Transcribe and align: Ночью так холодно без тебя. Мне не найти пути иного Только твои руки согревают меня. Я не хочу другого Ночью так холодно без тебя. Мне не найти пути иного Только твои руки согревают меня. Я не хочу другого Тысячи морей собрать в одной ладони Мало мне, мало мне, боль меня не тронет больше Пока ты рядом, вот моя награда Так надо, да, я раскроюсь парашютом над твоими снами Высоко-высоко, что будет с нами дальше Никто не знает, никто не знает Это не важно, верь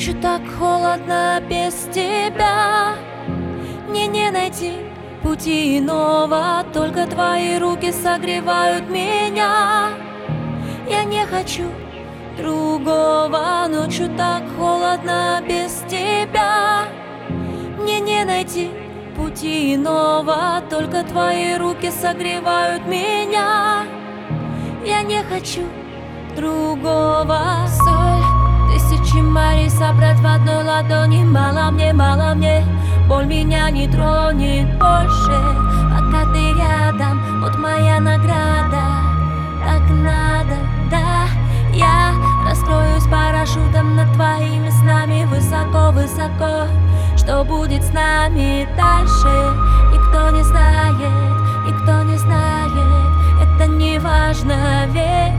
Ночью 0.00 0.14
так 0.22 0.40
холодно 0.58 1.42
без 1.46 1.74
тебя. 1.92 2.94
Мне 3.86 4.06
не 4.06 4.30
найти 4.30 4.72
пути 5.22 5.76
иного 5.76 6.64
Только 6.72 7.06
твои 7.06 7.58
руки 7.58 7.92
согревают 7.92 8.88
меня. 8.88 9.90
Я 10.88 11.04
не 11.04 11.26
хочу 11.26 11.64
другого 12.38 13.66
Ночью 13.68 14.08
так 14.16 14.42
холодно 14.56 15.42
без 15.46 15.84
тебя. 15.86 16.84
Мне 17.82 18.00
не 18.00 18.24
найти 18.24 18.70
пути 19.14 19.74
иного 19.74 20.62
Только 20.70 21.02
твои 21.02 21.56
руки 21.58 21.90
согревают 21.90 22.86
меня. 22.86 23.84
Я 24.82 25.02
не 25.02 25.22
хочу 25.24 25.66
другого 26.34 27.66
Тысячи 29.10 29.22
морей 29.22 29.68
собрать 29.68 30.20
в 30.20 30.26
одной 30.26 30.62
ладони 30.62 31.24
Мало 31.24 31.72
мне, 31.72 31.92
мало 31.92 32.32
мне, 32.34 32.64
боль 33.08 33.26
меня 33.26 33.68
не 33.70 33.88
тронет 33.88 34.68
больше 34.78 35.36
Пока 35.90 36.32
ты 36.32 36.52
рядом, 36.54 37.20
вот 37.40 37.58
моя 37.58 37.98
награда 37.98 38.82
Так 39.66 39.82
надо, 39.90 40.54
да, 40.92 41.26
я 41.74 42.12
раскроюсь 42.48 43.02
парашютом 43.10 43.96
над 43.96 44.12
твоими 44.12 44.70
снами 44.70 45.24
Высоко-высоко, 45.24 46.68
что 47.16 47.42
будет 47.42 47.82
с 47.82 47.92
нами 47.92 48.68
дальше 48.76 49.56
Никто 49.92 50.30
не 50.30 50.44
знает, 50.44 51.00
никто 51.66 52.02
не 52.04 52.16
знает 52.16 53.08
Это 53.42 53.66
не 53.66 53.98
важно, 53.98 54.86
верь 54.86 55.29